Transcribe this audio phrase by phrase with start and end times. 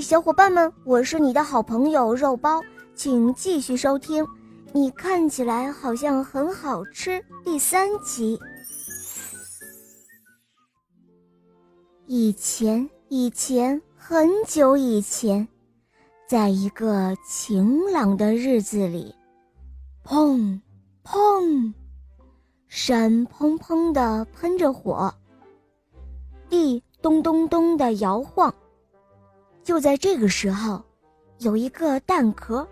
[0.00, 2.62] 小伙伴们，我是你的好朋友肉包，
[2.94, 4.26] 请继续收听。
[4.72, 7.24] 你看起来好像很好吃。
[7.44, 8.38] 第三集。
[12.06, 15.46] 以前，以前，很久以前，
[16.26, 19.14] 在一个晴朗的日子里，
[20.04, 20.60] 砰，
[21.04, 21.72] 砰，
[22.66, 25.12] 山砰砰的喷着火，
[26.48, 28.54] 地咚咚咚的摇晃。
[29.68, 30.82] 就在这个时候，
[31.40, 32.66] 有一个蛋壳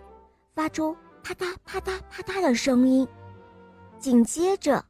[0.55, 3.07] 发出啪嗒啪嗒啪嗒的声音，
[3.99, 4.83] 紧接着，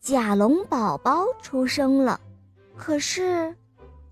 [0.00, 2.20] 甲龙宝宝出生了。
[2.76, 3.54] 可是，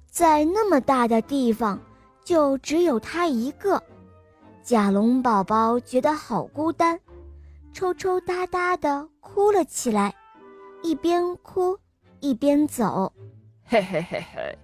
[0.08, 1.80] 在那么大的地方，
[2.22, 3.82] 就只有他一个。
[4.62, 6.96] 甲龙宝宝觉得好孤单，
[7.72, 10.14] 抽抽搭搭的哭了起来，
[10.80, 11.76] 一边哭
[12.20, 13.12] 一边走。
[13.64, 14.58] 嘿嘿嘿嘿。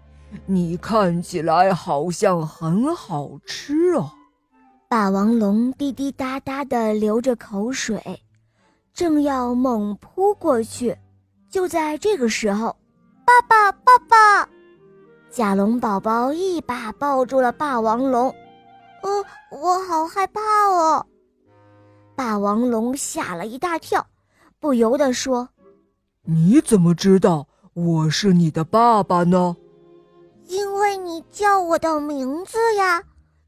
[0.47, 4.11] 你看起来好像很好吃哦。
[4.89, 8.23] 霸王龙滴滴答答地流着口水，
[8.95, 10.97] 正要猛扑过去。
[11.51, 12.77] 就在这个时候，
[13.25, 14.49] 爸爸，爸爸！
[15.31, 18.35] 甲龙宝宝一把抱住了霸王龙。
[19.03, 21.07] 呃，我好害怕哦！
[22.17, 24.07] 霸王龙吓了一大跳，
[24.59, 25.49] 不由得说
[26.25, 29.57] ：“你怎么知道我是你的爸爸呢？”
[31.31, 33.03] 叫我的名字呀，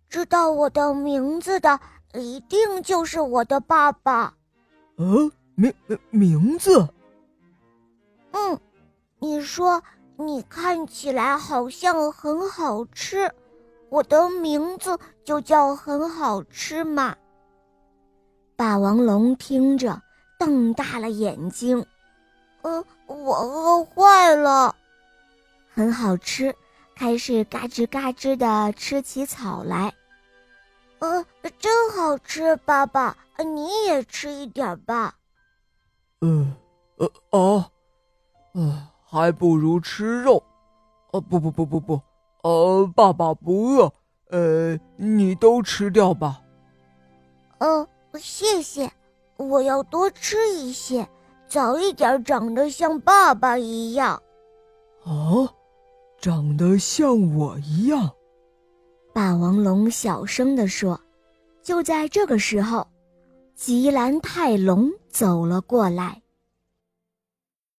[0.08, 1.78] 知道我的名字的
[2.14, 4.34] 一定就是我的爸爸。
[4.96, 6.88] 嗯，名名名字？
[8.32, 8.60] 嗯，
[9.18, 9.82] 你说
[10.16, 13.32] 你看起来好像很好吃，
[13.88, 17.16] 我的名字就叫很好吃嘛。
[18.56, 20.02] 霸王龙听着，
[20.38, 21.84] 瞪大了眼睛。
[22.62, 24.76] 呃，我饿坏了，
[25.72, 26.54] 很好吃。
[27.00, 29.94] 开始嘎吱嘎吱的吃起草来，
[30.98, 31.24] 呃，
[31.58, 35.14] 真好吃，爸爸，你也吃一点吧。
[36.20, 36.54] 嗯，
[36.98, 37.70] 呃，啊，
[38.52, 40.42] 嗯，还不如吃肉。
[41.12, 42.02] 呃，不不不不不，
[42.42, 43.90] 呃，爸爸不饿，
[44.28, 46.42] 呃，你都吃掉吧。
[47.60, 47.88] 呃，
[48.18, 48.92] 谢谢，
[49.38, 51.08] 我要多吃一些，
[51.48, 54.22] 早一点长得像爸爸一样。
[55.06, 55.54] 啊。
[56.20, 58.10] 长得像我一样，
[59.14, 61.00] 霸王龙小声地说。
[61.62, 62.86] 就在这个时候，
[63.54, 66.22] 吉兰泰龙走了过来。